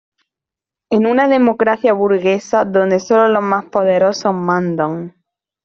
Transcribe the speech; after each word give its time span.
Es 0.89 0.97
una 0.99 1.27
democracia 1.27 1.93
burguesa 1.93 2.65
donde 2.65 2.99
sólo 2.99 3.27
los 3.27 3.43
más 3.43 3.65
poderosos 3.65 4.33
mandan. 4.33 5.13